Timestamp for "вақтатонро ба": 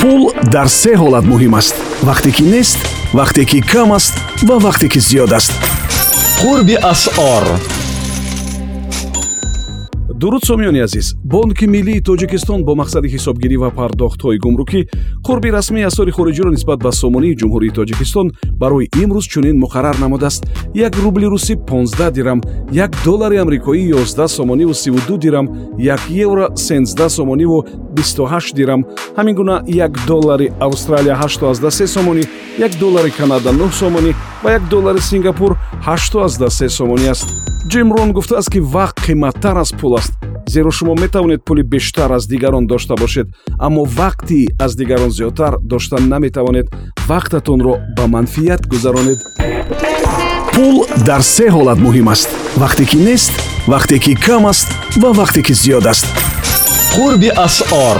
47.08-48.06